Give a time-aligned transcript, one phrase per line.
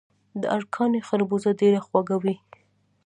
[0.41, 2.35] د ارکاني خربوزه ډیره خوږه وي.